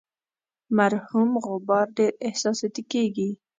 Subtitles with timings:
[0.77, 3.29] مرحوم غبار ډیر احساساتي کیږي.